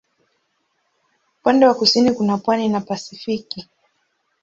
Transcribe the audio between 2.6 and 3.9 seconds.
na Pasifiki.